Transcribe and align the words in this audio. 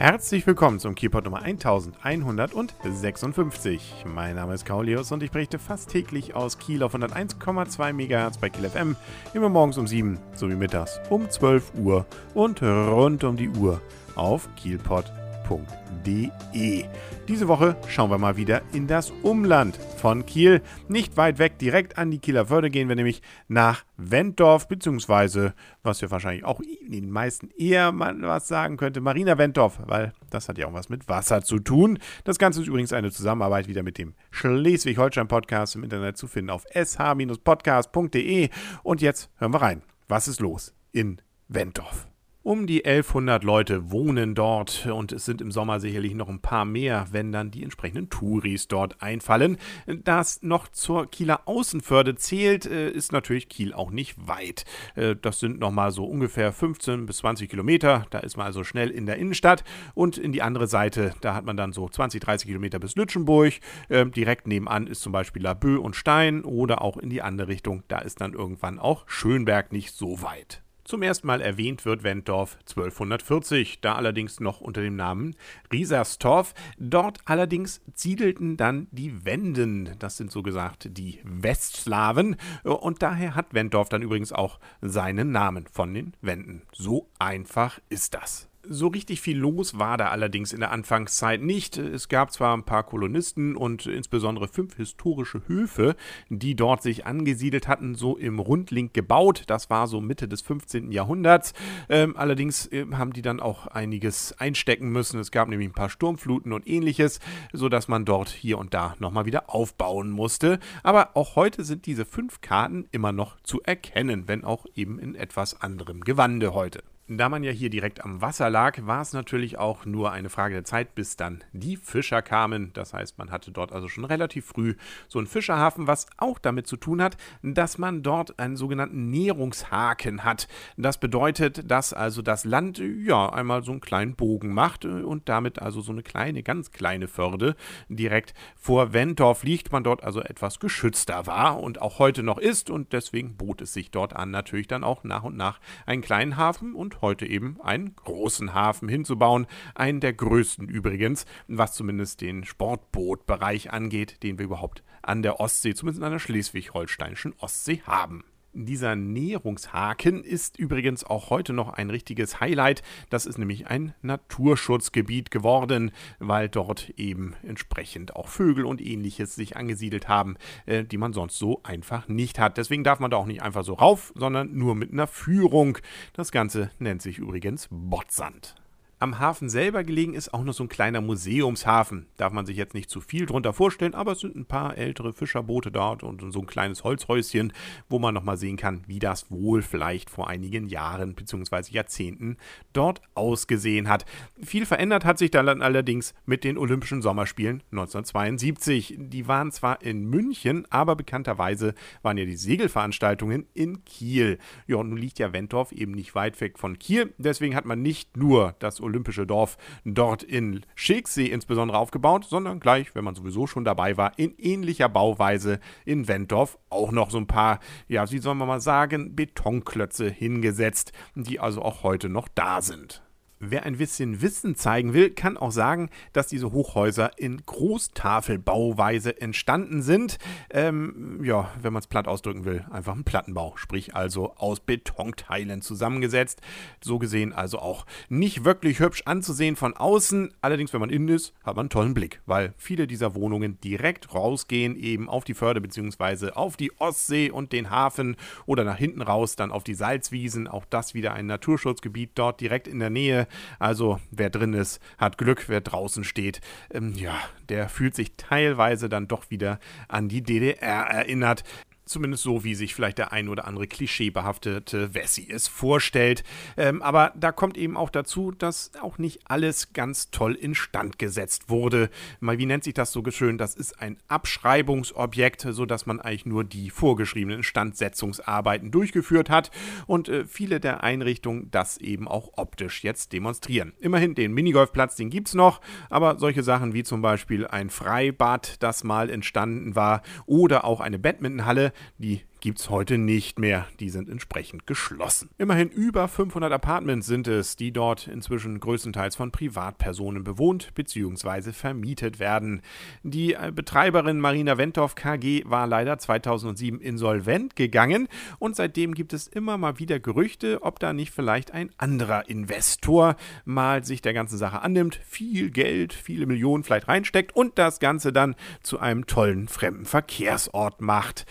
Herzlich 0.00 0.44
willkommen 0.46 0.80
zum 0.80 0.94
Kielpot 0.94 1.24
Nummer 1.24 1.42
1156. 1.42 4.06
Mein 4.06 4.36
Name 4.36 4.54
ist 4.54 4.64
Kaulius 4.64 5.12
und 5.12 5.22
ich 5.22 5.30
berichte 5.30 5.58
fast 5.58 5.90
täglich 5.90 6.34
aus 6.34 6.58
Kiel 6.58 6.82
auf 6.82 6.94
101,2 6.94 7.92
MHz 7.92 8.38
bei 8.38 8.48
Kiel 8.48 8.70
FM, 8.70 8.96
immer 9.34 9.50
morgens 9.50 9.76
um 9.76 9.86
7 9.86 10.18
sowie 10.32 10.54
mittags 10.54 10.98
um 11.10 11.28
12 11.28 11.74
Uhr 11.74 12.06
und 12.32 12.62
rund 12.62 13.24
um 13.24 13.36
die 13.36 13.50
Uhr 13.50 13.82
auf 14.14 14.48
kielpot.de 14.56 15.19
www.kielpot.de. 15.48 16.84
Diese 17.28 17.48
Woche 17.48 17.76
schauen 17.88 18.10
wir 18.10 18.18
mal 18.18 18.36
wieder 18.36 18.62
in 18.72 18.86
das 18.86 19.12
Umland 19.22 19.76
von 19.76 20.26
Kiel. 20.26 20.62
Nicht 20.88 21.16
weit 21.16 21.38
weg, 21.38 21.58
direkt 21.58 21.98
an 21.98 22.10
die 22.10 22.18
Kieler 22.18 22.46
Förde 22.46 22.70
gehen 22.70 22.88
wir 22.88 22.96
nämlich 22.96 23.22
nach 23.48 23.84
Wentorf, 23.96 24.66
beziehungsweise, 24.66 25.54
was 25.82 26.00
wir 26.00 26.10
wahrscheinlich 26.10 26.44
auch 26.44 26.60
den 26.88 27.10
meisten 27.10 27.50
eher 27.56 27.92
mal 27.92 28.20
was 28.22 28.48
sagen 28.48 28.76
könnte, 28.76 29.00
Marina 29.00 29.38
Wentorf, 29.38 29.80
weil 29.86 30.12
das 30.30 30.48
hat 30.48 30.58
ja 30.58 30.66
auch 30.66 30.72
was 30.72 30.88
mit 30.88 31.08
Wasser 31.08 31.42
zu 31.42 31.58
tun. 31.58 31.98
Das 32.24 32.38
Ganze 32.38 32.62
ist 32.62 32.68
übrigens 32.68 32.92
eine 32.92 33.12
Zusammenarbeit 33.12 33.68
wieder 33.68 33.82
mit 33.82 33.98
dem 33.98 34.14
Schleswig-Holstein-Podcast 34.30 35.76
im 35.76 35.84
Internet 35.84 36.16
zu 36.16 36.26
finden 36.26 36.50
auf 36.50 36.64
sh-podcast.de. 36.72 38.48
Und 38.82 39.02
jetzt 39.02 39.30
hören 39.36 39.52
wir 39.52 39.62
rein. 39.62 39.82
Was 40.08 40.26
ist 40.26 40.40
los 40.40 40.74
in 40.92 41.20
Wentorf? 41.48 42.09
Um 42.42 42.66
die 42.66 42.86
1100 42.86 43.44
Leute 43.44 43.90
wohnen 43.90 44.34
dort 44.34 44.86
und 44.86 45.12
es 45.12 45.26
sind 45.26 45.42
im 45.42 45.52
Sommer 45.52 45.78
sicherlich 45.78 46.14
noch 46.14 46.30
ein 46.30 46.40
paar 46.40 46.64
mehr, 46.64 47.06
wenn 47.10 47.32
dann 47.32 47.50
die 47.50 47.62
entsprechenden 47.62 48.08
Touris 48.08 48.66
dort 48.66 49.02
einfallen. 49.02 49.58
Das 49.86 50.42
noch 50.42 50.68
zur 50.68 51.10
Kieler 51.10 51.42
Außenförde 51.44 52.14
zählt, 52.14 52.64
äh, 52.64 52.90
ist 52.90 53.12
natürlich 53.12 53.50
Kiel 53.50 53.74
auch 53.74 53.90
nicht 53.90 54.26
weit. 54.26 54.64
Äh, 54.94 55.16
das 55.20 55.38
sind 55.38 55.60
nochmal 55.60 55.90
so 55.90 56.06
ungefähr 56.06 56.50
15 56.50 57.04
bis 57.04 57.18
20 57.18 57.50
Kilometer. 57.50 58.06
Da 58.08 58.20
ist 58.20 58.38
man 58.38 58.46
also 58.46 58.64
schnell 58.64 58.88
in 58.88 59.04
der 59.04 59.16
Innenstadt 59.16 59.62
und 59.92 60.16
in 60.16 60.32
die 60.32 60.40
andere 60.40 60.66
Seite, 60.66 61.12
da 61.20 61.34
hat 61.34 61.44
man 61.44 61.58
dann 61.58 61.74
so 61.74 61.90
20, 61.90 62.22
30 62.22 62.46
Kilometer 62.46 62.78
bis 62.78 62.96
Lütschenburg. 62.96 63.52
Äh, 63.90 64.06
direkt 64.06 64.46
nebenan 64.46 64.86
ist 64.86 65.02
zum 65.02 65.12
Beispiel 65.12 65.42
Laboe 65.42 65.78
und 65.78 65.94
Stein 65.94 66.42
oder 66.42 66.80
auch 66.80 66.96
in 66.96 67.10
die 67.10 67.20
andere 67.20 67.48
Richtung. 67.48 67.82
Da 67.88 67.98
ist 67.98 68.22
dann 68.22 68.32
irgendwann 68.32 68.78
auch 68.78 69.04
Schönberg 69.06 69.72
nicht 69.72 69.94
so 69.94 70.22
weit. 70.22 70.62
Zum 70.90 71.02
ersten 71.02 71.28
Mal 71.28 71.40
erwähnt 71.40 71.84
wird 71.84 72.02
Wentorf 72.02 72.56
1240, 72.62 73.80
da 73.80 73.94
allerdings 73.94 74.40
noch 74.40 74.60
unter 74.60 74.80
dem 74.80 74.96
Namen 74.96 75.36
Rieserstorf. 75.72 76.52
Dort 76.78 77.20
allerdings 77.26 77.80
siedelten 77.94 78.56
dann 78.56 78.88
die 78.90 79.24
Wenden, 79.24 79.94
das 80.00 80.16
sind 80.16 80.32
so 80.32 80.42
gesagt 80.42 80.88
die 80.98 81.20
Westslawen, 81.22 82.34
und 82.64 83.02
daher 83.02 83.36
hat 83.36 83.54
Wentorf 83.54 83.88
dann 83.88 84.02
übrigens 84.02 84.32
auch 84.32 84.58
seinen 84.80 85.30
Namen 85.30 85.68
von 85.68 85.94
den 85.94 86.16
Wenden. 86.22 86.62
So 86.72 87.08
einfach 87.20 87.78
ist 87.88 88.14
das. 88.14 88.49
So 88.62 88.88
richtig 88.88 89.22
viel 89.22 89.38
los 89.38 89.78
war 89.78 89.96
da 89.96 90.08
allerdings 90.08 90.52
in 90.52 90.60
der 90.60 90.70
Anfangszeit 90.70 91.40
nicht. 91.40 91.78
Es 91.78 92.08
gab 92.08 92.30
zwar 92.30 92.54
ein 92.54 92.64
paar 92.64 92.82
Kolonisten 92.82 93.56
und 93.56 93.86
insbesondere 93.86 94.48
fünf 94.48 94.76
historische 94.76 95.40
Höfe, 95.46 95.96
die 96.28 96.56
dort 96.56 96.82
sich 96.82 97.06
angesiedelt 97.06 97.68
hatten, 97.68 97.94
so 97.94 98.18
im 98.18 98.38
Rundlink 98.38 98.92
gebaut. 98.92 99.44
Das 99.46 99.70
war 99.70 99.86
so 99.86 100.02
Mitte 100.02 100.28
des 100.28 100.42
15. 100.42 100.92
Jahrhunderts. 100.92 101.54
Ähm, 101.88 102.18
allerdings 102.18 102.66
äh, 102.66 102.84
haben 102.92 103.14
die 103.14 103.22
dann 103.22 103.40
auch 103.40 103.66
einiges 103.66 104.38
einstecken 104.38 104.90
müssen. 104.90 105.18
Es 105.18 105.30
gab 105.30 105.48
nämlich 105.48 105.70
ein 105.70 105.74
paar 105.74 105.88
Sturmfluten 105.88 106.52
und 106.52 106.68
ähnliches, 106.68 107.18
sodass 107.54 107.88
man 107.88 108.04
dort 108.04 108.28
hier 108.28 108.58
und 108.58 108.74
da 108.74 108.94
nochmal 108.98 109.24
wieder 109.24 109.48
aufbauen 109.48 110.10
musste. 110.10 110.58
Aber 110.82 111.16
auch 111.16 111.34
heute 111.34 111.64
sind 111.64 111.86
diese 111.86 112.04
fünf 112.04 112.42
Karten 112.42 112.86
immer 112.92 113.12
noch 113.12 113.40
zu 113.40 113.62
erkennen, 113.62 114.24
wenn 114.26 114.44
auch 114.44 114.66
eben 114.74 114.98
in 114.98 115.14
etwas 115.14 115.62
anderem 115.62 116.02
Gewande 116.02 116.52
heute. 116.52 116.82
Da 117.12 117.28
man 117.28 117.42
ja 117.42 117.50
hier 117.50 117.70
direkt 117.70 118.04
am 118.04 118.20
Wasser 118.20 118.50
lag, 118.50 118.86
war 118.86 119.00
es 119.00 119.12
natürlich 119.12 119.58
auch 119.58 119.84
nur 119.84 120.12
eine 120.12 120.30
Frage 120.30 120.54
der 120.54 120.62
Zeit, 120.62 120.94
bis 120.94 121.16
dann 121.16 121.42
die 121.52 121.76
Fischer 121.76 122.22
kamen. 122.22 122.72
Das 122.72 122.94
heißt, 122.94 123.18
man 123.18 123.32
hatte 123.32 123.50
dort 123.50 123.72
also 123.72 123.88
schon 123.88 124.04
relativ 124.04 124.46
früh 124.46 124.76
so 125.08 125.18
einen 125.18 125.26
Fischerhafen, 125.26 125.88
was 125.88 126.06
auch 126.18 126.38
damit 126.38 126.68
zu 126.68 126.76
tun 126.76 127.02
hat, 127.02 127.16
dass 127.42 127.78
man 127.78 128.04
dort 128.04 128.38
einen 128.38 128.54
sogenannten 128.54 129.10
Nährungshaken 129.10 130.22
hat. 130.22 130.46
Das 130.76 130.98
bedeutet, 130.98 131.68
dass 131.68 131.92
also 131.92 132.22
das 132.22 132.44
Land 132.44 132.78
ja 132.78 133.28
einmal 133.28 133.64
so 133.64 133.72
einen 133.72 133.80
kleinen 133.80 134.14
Bogen 134.14 134.54
macht 134.54 134.84
und 134.84 135.28
damit 135.28 135.60
also 135.60 135.80
so 135.80 135.90
eine 135.90 136.04
kleine, 136.04 136.44
ganz 136.44 136.70
kleine 136.70 137.08
Förde 137.08 137.56
direkt 137.88 138.34
vor 138.54 138.92
Wentorf 138.92 139.42
liegt, 139.42 139.72
man 139.72 139.82
dort 139.82 140.04
also 140.04 140.20
etwas 140.20 140.60
geschützter 140.60 141.26
war 141.26 141.58
und 141.58 141.82
auch 141.82 141.98
heute 141.98 142.22
noch 142.22 142.38
ist 142.38 142.70
und 142.70 142.92
deswegen 142.92 143.36
bot 143.36 143.62
es 143.62 143.72
sich 143.72 143.90
dort 143.90 144.14
an, 144.14 144.30
natürlich 144.30 144.68
dann 144.68 144.84
auch 144.84 145.02
nach 145.02 145.24
und 145.24 145.36
nach 145.36 145.58
einen 145.86 146.02
kleinen 146.02 146.36
Hafen 146.36 146.76
und 146.76 146.99
heute 147.02 147.26
eben 147.26 147.60
einen 147.60 147.94
großen 147.96 148.54
Hafen 148.54 148.88
hinzubauen. 148.88 149.46
Einen 149.74 150.00
der 150.00 150.12
größten 150.12 150.68
übrigens, 150.68 151.26
was 151.48 151.74
zumindest 151.74 152.20
den 152.20 152.44
Sportbootbereich 152.44 153.72
angeht, 153.72 154.22
den 154.22 154.38
wir 154.38 154.44
überhaupt 154.46 154.82
an 155.02 155.22
der 155.22 155.40
Ostsee, 155.40 155.74
zumindest 155.74 156.02
an 156.02 156.12
der 156.12 156.18
schleswig-holsteinischen 156.18 157.34
Ostsee 157.38 157.82
haben. 157.84 158.24
Dieser 158.52 158.96
Näherungshaken 158.96 160.24
ist 160.24 160.58
übrigens 160.58 161.04
auch 161.04 161.30
heute 161.30 161.52
noch 161.52 161.68
ein 161.68 161.88
richtiges 161.88 162.40
Highlight. 162.40 162.82
Das 163.08 163.24
ist 163.24 163.38
nämlich 163.38 163.68
ein 163.68 163.94
Naturschutzgebiet 164.02 165.30
geworden, 165.30 165.92
weil 166.18 166.48
dort 166.48 166.90
eben 166.96 167.36
entsprechend 167.44 168.16
auch 168.16 168.26
Vögel 168.26 168.64
und 168.64 168.80
ähnliches 168.80 169.36
sich 169.36 169.56
angesiedelt 169.56 170.08
haben, 170.08 170.36
äh, 170.66 170.82
die 170.82 170.98
man 170.98 171.12
sonst 171.12 171.38
so 171.38 171.60
einfach 171.62 172.08
nicht 172.08 172.40
hat. 172.40 172.58
Deswegen 172.58 172.82
darf 172.82 172.98
man 172.98 173.12
da 173.12 173.18
auch 173.18 173.26
nicht 173.26 173.42
einfach 173.42 173.62
so 173.62 173.74
rauf, 173.74 174.12
sondern 174.16 174.52
nur 174.52 174.74
mit 174.74 174.92
einer 174.92 175.06
Führung. 175.06 175.78
Das 176.12 176.32
Ganze 176.32 176.72
nennt 176.80 177.02
sich 177.02 177.18
übrigens 177.18 177.68
Bottsand. 177.70 178.56
Am 179.02 179.18
Hafen 179.18 179.48
selber 179.48 179.82
gelegen 179.82 180.12
ist 180.12 180.34
auch 180.34 180.44
noch 180.44 180.52
so 180.52 180.64
ein 180.64 180.68
kleiner 180.68 181.00
Museumshafen. 181.00 182.04
Darf 182.18 182.34
man 182.34 182.44
sich 182.44 182.58
jetzt 182.58 182.74
nicht 182.74 182.90
zu 182.90 183.00
viel 183.00 183.24
drunter 183.24 183.54
vorstellen, 183.54 183.94
aber 183.94 184.12
es 184.12 184.20
sind 184.20 184.36
ein 184.36 184.44
paar 184.44 184.76
ältere 184.76 185.14
Fischerboote 185.14 185.72
dort 185.72 186.02
und 186.02 186.30
so 186.30 186.40
ein 186.40 186.46
kleines 186.46 186.84
Holzhäuschen, 186.84 187.54
wo 187.88 187.98
man 187.98 188.12
nochmal 188.12 188.36
sehen 188.36 188.58
kann, 188.58 188.82
wie 188.88 188.98
das 188.98 189.30
wohl 189.30 189.62
vielleicht 189.62 190.10
vor 190.10 190.28
einigen 190.28 190.66
Jahren 190.66 191.14
bzw. 191.14 191.70
Jahrzehnten 191.70 192.36
dort 192.74 193.00
ausgesehen 193.14 193.88
hat. 193.88 194.04
Viel 194.42 194.66
verändert 194.66 195.06
hat 195.06 195.16
sich 195.16 195.30
dann 195.30 195.62
allerdings 195.62 196.12
mit 196.26 196.44
den 196.44 196.58
Olympischen 196.58 197.00
Sommerspielen 197.00 197.62
1972. 197.72 198.96
Die 198.98 199.26
waren 199.26 199.50
zwar 199.50 199.80
in 199.80 200.10
München, 200.10 200.66
aber 200.68 200.94
bekannterweise 200.94 201.72
waren 202.02 202.18
ja 202.18 202.26
die 202.26 202.36
Segelveranstaltungen 202.36 203.46
in 203.54 203.82
Kiel. 203.86 204.36
Ja, 204.66 204.76
und 204.76 204.90
nun 204.90 204.98
liegt 204.98 205.18
ja 205.18 205.32
Wentorf 205.32 205.72
eben 205.72 205.92
nicht 205.92 206.14
weit 206.14 206.38
weg 206.42 206.58
von 206.58 206.78
Kiel. 206.78 207.14
Deswegen 207.16 207.56
hat 207.56 207.64
man 207.64 207.80
nicht 207.80 208.18
nur 208.18 208.56
das 208.58 208.78
olympische 208.78 208.89
Dorf 209.26 209.56
dort 209.84 210.22
in 210.22 210.64
Schilksee 210.74 211.26
insbesondere 211.26 211.78
aufgebaut, 211.78 212.24
sondern 212.24 212.60
gleich, 212.60 212.94
wenn 212.94 213.04
man 213.04 213.14
sowieso 213.14 213.46
schon 213.46 213.64
dabei 213.64 213.96
war, 213.96 214.18
in 214.18 214.34
ähnlicher 214.38 214.88
Bauweise 214.88 215.60
in 215.84 216.08
Wentorf 216.08 216.58
auch 216.68 216.92
noch 216.92 217.10
so 217.10 217.18
ein 217.18 217.26
paar, 217.26 217.60
ja, 217.88 218.10
wie 218.10 218.18
soll 218.18 218.34
man 218.34 218.48
mal 218.48 218.60
sagen, 218.60 219.14
Betonklötze 219.16 220.08
hingesetzt, 220.08 220.92
die 221.14 221.40
also 221.40 221.62
auch 221.62 221.82
heute 221.82 222.08
noch 222.08 222.28
da 222.28 222.62
sind. 222.62 223.02
Wer 223.42 223.64
ein 223.64 223.78
bisschen 223.78 224.20
Wissen 224.20 224.54
zeigen 224.54 224.92
will, 224.92 225.08
kann 225.08 225.38
auch 225.38 225.50
sagen, 225.50 225.88
dass 226.12 226.26
diese 226.26 226.52
Hochhäuser 226.52 227.18
in 227.18 227.40
Großtafelbauweise 227.46 229.18
entstanden 229.18 229.80
sind. 229.80 230.18
Ähm, 230.50 231.24
ja, 231.24 231.50
wenn 231.62 231.72
man 231.72 231.80
es 231.80 231.86
platt 231.86 232.06
ausdrücken 232.06 232.44
will, 232.44 232.66
einfach 232.70 232.94
ein 232.94 233.04
Plattenbau, 233.04 233.54
sprich 233.56 233.96
also 233.96 234.34
aus 234.36 234.60
Betonteilen 234.60 235.62
zusammengesetzt. 235.62 236.42
So 236.82 236.98
gesehen 236.98 237.32
also 237.32 237.60
auch 237.60 237.86
nicht 238.10 238.44
wirklich 238.44 238.78
hübsch 238.78 239.04
anzusehen 239.06 239.56
von 239.56 239.74
außen. 239.74 240.34
Allerdings, 240.42 240.74
wenn 240.74 240.80
man 240.80 240.90
innen 240.90 241.08
ist, 241.08 241.32
hat 241.42 241.56
man 241.56 241.60
einen 241.60 241.70
tollen 241.70 241.94
Blick, 241.94 242.20
weil 242.26 242.52
viele 242.58 242.86
dieser 242.86 243.14
Wohnungen 243.14 243.58
direkt 243.62 244.14
rausgehen, 244.14 244.76
eben 244.76 245.08
auf 245.08 245.24
die 245.24 245.32
Förde 245.32 245.62
bzw. 245.62 246.32
auf 246.32 246.58
die 246.58 246.78
Ostsee 246.78 247.30
und 247.30 247.54
den 247.54 247.70
Hafen 247.70 248.16
oder 248.44 248.64
nach 248.64 248.76
hinten 248.76 249.00
raus 249.00 249.34
dann 249.34 249.50
auf 249.50 249.64
die 249.64 249.72
Salzwiesen. 249.72 250.46
Auch 250.46 250.66
das 250.66 250.92
wieder 250.92 251.14
ein 251.14 251.24
Naturschutzgebiet 251.24 252.10
dort 252.16 252.42
direkt 252.42 252.68
in 252.68 252.80
der 252.80 252.90
Nähe. 252.90 253.28
Also 253.58 254.00
wer 254.10 254.30
drin 254.30 254.54
ist, 254.54 254.80
hat 254.98 255.18
Glück, 255.18 255.48
wer 255.48 255.60
draußen 255.60 256.04
steht, 256.04 256.40
ähm, 256.72 256.94
ja, 256.94 257.14
der 257.48 257.68
fühlt 257.68 257.94
sich 257.94 258.16
teilweise 258.16 258.88
dann 258.88 259.08
doch 259.08 259.30
wieder 259.30 259.58
an 259.88 260.08
die 260.08 260.22
DDR 260.22 260.84
erinnert. 260.86 261.44
Zumindest 261.90 262.22
so, 262.22 262.44
wie 262.44 262.54
sich 262.54 262.72
vielleicht 262.72 262.98
der 262.98 263.12
ein 263.12 263.28
oder 263.28 263.48
andere 263.48 263.66
klischeebehaftete 263.66 264.94
Wessi 264.94 265.26
es 265.28 265.48
vorstellt. 265.48 266.22
Ähm, 266.56 266.82
aber 266.82 267.12
da 267.16 267.32
kommt 267.32 267.56
eben 267.56 267.76
auch 267.76 267.90
dazu, 267.90 268.30
dass 268.30 268.70
auch 268.80 268.98
nicht 268.98 269.22
alles 269.24 269.72
ganz 269.72 270.12
toll 270.12 270.36
instand 270.36 271.00
gesetzt 271.00 271.50
wurde. 271.50 271.90
Mal, 272.20 272.38
wie 272.38 272.46
nennt 272.46 272.62
sich 272.62 272.74
das 272.74 272.92
so 272.92 273.02
schön? 273.10 273.38
Das 273.38 273.56
ist 273.56 273.80
ein 273.80 273.96
Abschreibungsobjekt, 274.06 275.48
sodass 275.50 275.84
man 275.84 276.00
eigentlich 276.00 276.26
nur 276.26 276.44
die 276.44 276.70
vorgeschriebenen 276.70 277.38
Instandsetzungsarbeiten 277.38 278.70
durchgeführt 278.70 279.28
hat 279.28 279.50
und 279.88 280.08
äh, 280.08 280.26
viele 280.26 280.60
der 280.60 280.84
Einrichtungen 280.84 281.50
das 281.50 281.76
eben 281.78 282.06
auch 282.06 282.34
optisch 282.36 282.84
jetzt 282.84 283.12
demonstrieren. 283.12 283.72
Immerhin 283.80 284.14
den 284.14 284.32
Minigolfplatz, 284.32 284.94
den 284.94 285.10
gibt 285.10 285.26
es 285.26 285.34
noch, 285.34 285.60
aber 285.88 286.20
solche 286.20 286.44
Sachen 286.44 286.72
wie 286.72 286.84
zum 286.84 287.02
Beispiel 287.02 287.48
ein 287.48 287.68
Freibad, 287.68 288.62
das 288.62 288.84
mal 288.84 289.10
entstanden 289.10 289.74
war, 289.74 290.02
oder 290.26 290.64
auch 290.64 290.78
eine 290.78 291.00
Badmintonhalle, 291.00 291.72
die 291.98 292.22
gibt 292.40 292.58
es 292.58 292.70
heute 292.70 292.98
nicht 292.98 293.38
mehr. 293.38 293.66
Die 293.78 293.90
sind 293.90 294.08
entsprechend 294.08 294.66
geschlossen. 294.66 295.30
Immerhin 295.38 295.68
über 295.68 296.08
500 296.08 296.52
Apartments 296.52 297.06
sind 297.06 297.28
es, 297.28 297.56
die 297.56 297.72
dort 297.72 298.06
inzwischen 298.06 298.60
größtenteils 298.60 299.16
von 299.16 299.30
Privatpersonen 299.30 300.24
bewohnt 300.24 300.74
bzw. 300.74 301.52
vermietet 301.52 302.18
werden. 302.18 302.62
Die 303.02 303.34
äh, 303.34 303.52
Betreiberin 303.54 304.20
Marina 304.20 304.58
Wentorf 304.58 304.94
KG 304.94 305.42
war 305.46 305.66
leider 305.66 305.98
2007 305.98 306.80
insolvent 306.80 307.56
gegangen 307.56 308.08
und 308.38 308.56
seitdem 308.56 308.94
gibt 308.94 309.12
es 309.12 309.26
immer 309.26 309.58
mal 309.58 309.78
wieder 309.78 310.00
Gerüchte, 310.00 310.62
ob 310.62 310.78
da 310.78 310.92
nicht 310.92 311.12
vielleicht 311.12 311.52
ein 311.52 311.70
anderer 311.78 312.28
Investor 312.28 313.16
mal 313.44 313.84
sich 313.84 314.02
der 314.02 314.14
ganzen 314.14 314.38
Sache 314.38 314.62
annimmt, 314.62 315.00
viel 315.06 315.50
Geld, 315.50 315.92
viele 315.92 316.26
Millionen 316.26 316.64
vielleicht 316.64 316.88
reinsteckt 316.88 317.34
und 317.36 317.58
das 317.58 317.80
Ganze 317.80 318.12
dann 318.12 318.34
zu 318.62 318.78
einem 318.78 319.06
tollen 319.06 319.48
fremden 319.48 319.84
Verkehrsort 319.84 320.80
macht. 320.80 321.26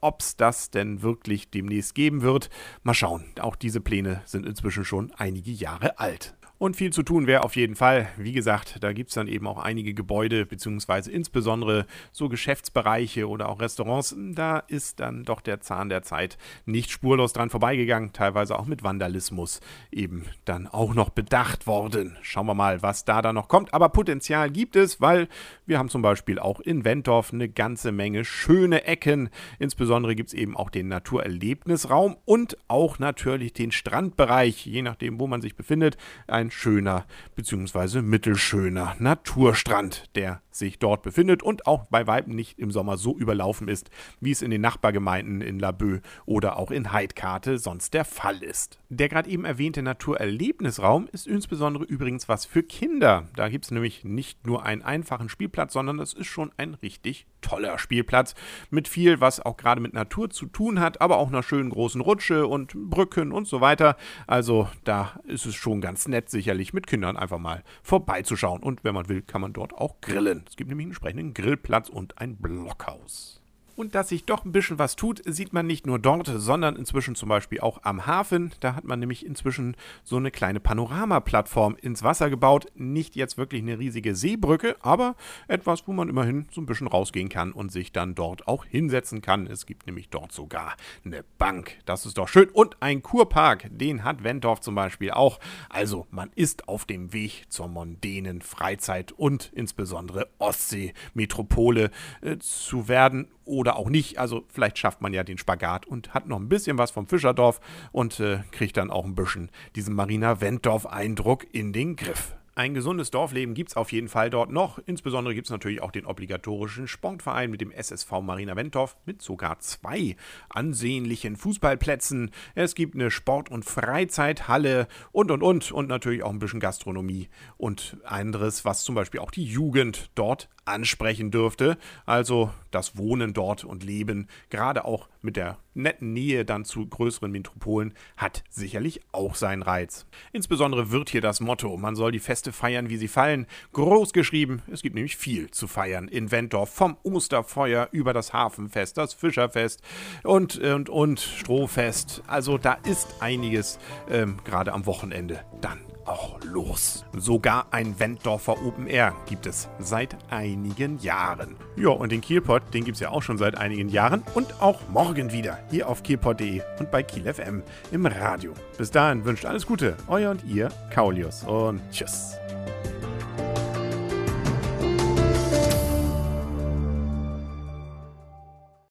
Ob 0.00 0.20
es 0.20 0.36
das 0.52 0.70
denn 0.70 1.00
wirklich 1.00 1.48
demnächst 1.48 1.94
geben 1.94 2.20
wird, 2.20 2.50
mal 2.82 2.92
schauen. 2.92 3.24
Auch 3.40 3.56
diese 3.56 3.80
Pläne 3.80 4.20
sind 4.26 4.44
inzwischen 4.44 4.84
schon 4.84 5.10
einige 5.12 5.50
Jahre 5.50 5.98
alt. 5.98 6.34
Und 6.62 6.76
viel 6.76 6.92
zu 6.92 7.02
tun 7.02 7.26
wäre 7.26 7.42
auf 7.42 7.56
jeden 7.56 7.74
Fall. 7.74 8.06
Wie 8.16 8.30
gesagt, 8.30 8.84
da 8.84 8.92
gibt 8.92 9.08
es 9.08 9.16
dann 9.16 9.26
eben 9.26 9.48
auch 9.48 9.58
einige 9.58 9.94
Gebäude, 9.94 10.46
beziehungsweise 10.46 11.10
insbesondere 11.10 11.86
so 12.12 12.28
Geschäftsbereiche 12.28 13.28
oder 13.28 13.48
auch 13.48 13.60
Restaurants. 13.60 14.14
Da 14.16 14.60
ist 14.60 15.00
dann 15.00 15.24
doch 15.24 15.40
der 15.40 15.60
Zahn 15.60 15.88
der 15.88 16.04
Zeit 16.04 16.38
nicht 16.64 16.92
spurlos 16.92 17.32
dran 17.32 17.50
vorbeigegangen, 17.50 18.12
teilweise 18.12 18.56
auch 18.56 18.66
mit 18.66 18.84
Vandalismus 18.84 19.58
eben 19.90 20.26
dann 20.44 20.68
auch 20.68 20.94
noch 20.94 21.10
bedacht 21.10 21.66
worden. 21.66 22.16
Schauen 22.22 22.46
wir 22.46 22.54
mal, 22.54 22.80
was 22.80 23.04
da 23.04 23.22
dann 23.22 23.34
noch 23.34 23.48
kommt. 23.48 23.74
Aber 23.74 23.88
Potenzial 23.88 24.48
gibt 24.48 24.76
es, 24.76 25.00
weil 25.00 25.26
wir 25.66 25.80
haben 25.80 25.88
zum 25.88 26.02
Beispiel 26.02 26.38
auch 26.38 26.60
in 26.60 26.84
Wentorf 26.84 27.32
eine 27.32 27.48
ganze 27.48 27.90
Menge 27.90 28.24
schöne 28.24 28.84
Ecken. 28.84 29.30
Insbesondere 29.58 30.14
gibt 30.14 30.28
es 30.28 30.34
eben 30.42 30.56
auch 30.56 30.68
den 30.68 30.88
Naturerlebnisraum 30.88 32.16
und 32.24 32.58
auch 32.68 32.98
natürlich 32.98 33.52
den 33.52 33.72
Strandbereich, 33.72 34.66
je 34.66 34.82
nachdem, 34.82 35.18
wo 35.18 35.26
man 35.26 35.40
sich 35.40 35.56
befindet. 35.56 35.96
Ein 36.26 36.50
schöner 36.50 37.06
bzw. 37.36 38.02
mittelschöner 38.02 38.96
Naturstrand, 38.98 40.14
der 40.16 40.42
sich 40.50 40.78
dort 40.78 41.02
befindet 41.02 41.42
und 41.42 41.66
auch 41.66 41.86
bei 41.86 42.06
Weitem 42.06 42.34
nicht 42.34 42.58
im 42.58 42.70
Sommer 42.70 42.98
so 42.98 43.16
überlaufen 43.16 43.68
ist, 43.68 43.90
wie 44.20 44.32
es 44.32 44.42
in 44.42 44.50
den 44.50 44.60
Nachbargemeinden 44.60 45.40
in 45.40 45.58
Laboe 45.58 46.02
oder 46.26 46.56
auch 46.58 46.70
in 46.70 46.92
Heidkarte 46.92 47.58
sonst 47.58 47.94
der 47.94 48.04
Fall 48.04 48.42
ist. 48.42 48.78
Der 48.90 49.08
gerade 49.08 49.30
eben 49.30 49.44
erwähnte 49.44 49.82
Naturerlebnisraum 49.82 51.08
ist 51.12 51.26
insbesondere 51.26 51.84
übrigens 51.84 52.28
was 52.28 52.44
für 52.44 52.62
Kinder. 52.62 53.28
Da 53.36 53.48
gibt 53.48 53.64
es 53.64 53.70
nämlich 53.70 54.04
nicht 54.04 54.46
nur 54.46 54.64
einen 54.64 54.82
einfachen 54.82 55.28
Spielplatz, 55.28 55.72
sondern 55.72 56.00
es 56.00 56.12
ist 56.12 56.26
schon 56.26 56.50
ein 56.56 56.74
richtig 56.74 57.26
toller 57.42 57.78
Spielplatz 57.78 58.34
mit 58.70 58.88
viel, 58.88 59.20
was 59.20 59.40
auch 59.40 59.56
gerade 59.56 59.80
mit 59.80 59.92
Natur 59.92 60.30
zu 60.30 60.46
tun 60.46 60.80
hat, 60.80 61.00
aber 61.00 61.18
auch 61.18 61.28
einer 61.28 61.42
schönen 61.42 61.70
großen 61.70 62.00
Rutsche 62.00 62.46
und 62.46 62.72
Brücken 62.74 63.32
und 63.32 63.46
so 63.46 63.60
weiter. 63.60 63.96
Also 64.26 64.68
da 64.84 65.20
ist 65.26 65.44
es 65.44 65.54
schon 65.54 65.80
ganz 65.80 66.08
nett, 66.08 66.30
sicherlich 66.30 66.72
mit 66.72 66.86
Kindern 66.86 67.16
einfach 67.16 67.38
mal 67.38 67.62
vorbeizuschauen. 67.82 68.62
Und 68.62 68.84
wenn 68.84 68.94
man 68.94 69.08
will, 69.08 69.22
kann 69.22 69.40
man 69.40 69.52
dort 69.52 69.74
auch 69.74 70.00
grillen. 70.00 70.44
Es 70.48 70.56
gibt 70.56 70.68
nämlich 70.68 70.84
einen 70.84 70.92
entsprechenden 70.92 71.34
Grillplatz 71.34 71.88
und 71.88 72.18
ein 72.18 72.36
Blockhaus. 72.36 73.41
Und 73.76 73.94
dass 73.94 74.08
sich 74.08 74.24
doch 74.24 74.44
ein 74.44 74.52
bisschen 74.52 74.78
was 74.78 74.96
tut, 74.96 75.22
sieht 75.24 75.52
man 75.52 75.66
nicht 75.66 75.86
nur 75.86 75.98
dort, 75.98 76.26
sondern 76.26 76.76
inzwischen 76.76 77.14
zum 77.14 77.28
Beispiel 77.28 77.60
auch 77.60 77.80
am 77.82 78.06
Hafen. 78.06 78.52
Da 78.60 78.74
hat 78.74 78.84
man 78.84 79.00
nämlich 79.00 79.24
inzwischen 79.24 79.76
so 80.04 80.16
eine 80.16 80.30
kleine 80.30 80.60
Panoramaplattform 80.60 81.76
ins 81.80 82.02
Wasser 82.02 82.30
gebaut. 82.30 82.66
Nicht 82.74 83.16
jetzt 83.16 83.38
wirklich 83.38 83.62
eine 83.62 83.78
riesige 83.78 84.14
Seebrücke, 84.14 84.76
aber 84.80 85.16
etwas, 85.48 85.86
wo 85.86 85.92
man 85.92 86.08
immerhin 86.08 86.46
so 86.50 86.60
ein 86.60 86.66
bisschen 86.66 86.86
rausgehen 86.86 87.28
kann 87.28 87.52
und 87.52 87.72
sich 87.72 87.92
dann 87.92 88.14
dort 88.14 88.46
auch 88.46 88.64
hinsetzen 88.64 89.22
kann. 89.22 89.46
Es 89.46 89.66
gibt 89.66 89.86
nämlich 89.86 90.08
dort 90.08 90.32
sogar 90.32 90.76
eine 91.04 91.24
Bank. 91.38 91.78
Das 91.84 92.06
ist 92.06 92.18
doch 92.18 92.28
schön. 92.28 92.48
Und 92.50 92.76
ein 92.80 93.02
Kurpark, 93.02 93.68
den 93.70 94.04
hat 94.04 94.24
Wentorf 94.24 94.60
zum 94.60 94.74
Beispiel 94.74 95.10
auch. 95.10 95.40
Also 95.68 96.06
man 96.10 96.30
ist 96.34 96.68
auf 96.68 96.84
dem 96.84 97.12
Weg 97.12 97.44
zur 97.48 97.68
mondänen 97.68 98.42
Freizeit 98.42 99.12
und 99.12 99.50
insbesondere 99.54 100.28
Ostsee-Metropole 100.38 101.90
äh, 102.20 102.38
zu 102.38 102.88
werden 102.88 103.28
oder 103.44 103.76
auch 103.76 103.90
nicht. 103.90 104.18
Also 104.18 104.44
vielleicht 104.48 104.78
schafft 104.78 105.00
man 105.00 105.12
ja 105.12 105.24
den 105.24 105.38
Spagat 105.38 105.86
und 105.86 106.14
hat 106.14 106.26
noch 106.26 106.38
ein 106.38 106.48
bisschen 106.48 106.78
was 106.78 106.90
vom 106.90 107.06
Fischerdorf 107.06 107.60
und 107.92 108.20
äh, 108.20 108.40
kriegt 108.50 108.76
dann 108.76 108.90
auch 108.90 109.04
ein 109.04 109.14
bisschen 109.14 109.50
diesen 109.76 109.94
Marina 109.94 110.40
Wenddorf-Eindruck 110.40 111.46
in 111.52 111.72
den 111.72 111.96
Griff. 111.96 112.34
Ein 112.54 112.74
gesundes 112.74 113.10
Dorfleben 113.10 113.54
gibt 113.54 113.70
es 113.70 113.76
auf 113.78 113.92
jeden 113.92 114.08
Fall 114.08 114.28
dort 114.28 114.50
noch. 114.50 114.78
Insbesondere 114.84 115.34
gibt 115.34 115.46
es 115.46 115.50
natürlich 115.50 115.80
auch 115.80 115.90
den 115.90 116.04
obligatorischen 116.04 116.86
Sportverein 116.86 117.50
mit 117.50 117.62
dem 117.62 117.70
SSV 117.70 118.10
Marina 118.20 118.54
Wentorf 118.56 118.98
mit 119.06 119.22
sogar 119.22 119.58
zwei 119.60 120.16
ansehnlichen 120.50 121.36
Fußballplätzen. 121.36 122.30
Es 122.54 122.74
gibt 122.74 122.94
eine 122.94 123.10
Sport- 123.10 123.50
und 123.50 123.64
Freizeithalle 123.64 124.86
und 125.12 125.30
und 125.30 125.42
und 125.42 125.72
und 125.72 125.88
natürlich 125.88 126.22
auch 126.24 126.30
ein 126.30 126.40
bisschen 126.40 126.60
Gastronomie 126.60 127.30
und 127.56 127.96
anderes, 128.04 128.66
was 128.66 128.84
zum 128.84 128.96
Beispiel 128.96 129.20
auch 129.20 129.30
die 129.30 129.44
Jugend 129.44 130.10
dort 130.14 130.50
ansprechen 130.64 131.30
dürfte. 131.30 131.78
Also 132.06 132.50
das 132.70 132.96
Wohnen 132.96 133.32
dort 133.34 133.64
und 133.64 133.84
Leben, 133.84 134.28
gerade 134.50 134.84
auch 134.84 135.08
mit 135.20 135.36
der 135.36 135.58
netten 135.74 136.12
Nähe 136.12 136.44
dann 136.44 136.64
zu 136.64 136.86
größeren 136.86 137.30
Metropolen, 137.30 137.94
hat 138.16 138.44
sicherlich 138.50 139.00
auch 139.12 139.34
seinen 139.34 139.62
Reiz. 139.62 140.06
Insbesondere 140.32 140.90
wird 140.90 141.10
hier 141.10 141.20
das 141.20 141.40
Motto, 141.40 141.76
man 141.76 141.96
soll 141.96 142.12
die 142.12 142.18
Feste 142.18 142.52
feiern, 142.52 142.88
wie 142.88 142.96
sie 142.96 143.08
fallen, 143.08 143.46
groß 143.72 144.12
geschrieben. 144.12 144.62
Es 144.70 144.82
gibt 144.82 144.94
nämlich 144.94 145.16
viel 145.16 145.50
zu 145.50 145.66
feiern 145.66 146.08
in 146.08 146.30
Wentorf, 146.30 146.70
vom 146.70 146.96
Osterfeuer 147.02 147.88
über 147.92 148.12
das 148.12 148.32
Hafenfest, 148.32 148.98
das 148.98 149.14
Fischerfest 149.14 149.82
und, 150.22 150.58
und, 150.58 150.88
und 150.88 151.20
Strohfest. 151.20 152.22
Also 152.26 152.58
da 152.58 152.74
ist 152.84 153.16
einiges 153.20 153.78
ähm, 154.10 154.38
gerade 154.44 154.72
am 154.72 154.86
Wochenende 154.86 155.40
dann 155.60 155.80
auch 156.06 156.38
los. 156.44 157.04
Sogar 157.16 157.66
ein 157.70 157.98
Wenddorfer 157.98 158.62
Open 158.64 158.86
Air 158.86 159.14
gibt 159.26 159.46
es 159.46 159.68
seit 159.78 160.16
einigen 160.30 160.98
Jahren. 160.98 161.56
Ja, 161.76 161.90
und 161.90 162.12
den 162.12 162.20
Kielpot, 162.20 162.62
den 162.72 162.84
gibt 162.84 162.96
es 162.96 163.00
ja 163.00 163.10
auch 163.10 163.22
schon 163.22 163.38
seit 163.38 163.56
einigen 163.56 163.88
Jahren 163.88 164.22
und 164.34 164.60
auch 164.60 164.80
morgen 164.88 165.32
wieder 165.32 165.58
hier 165.70 165.88
auf 165.88 166.02
kielpot.de 166.02 166.62
und 166.78 166.90
bei 166.90 167.02
Kiel 167.02 167.32
FM 167.32 167.62
im 167.90 168.06
Radio. 168.06 168.52
Bis 168.78 168.90
dahin 168.90 169.24
wünscht 169.24 169.44
alles 169.44 169.66
Gute, 169.66 169.96
euer 170.08 170.30
und 170.30 170.44
ihr, 170.44 170.68
Kaulius 170.92 171.44
und 171.44 171.80
tschüss. 171.90 172.36